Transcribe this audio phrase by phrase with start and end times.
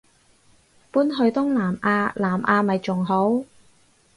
[0.89, 3.43] 搬去東南亞南亞咪仲好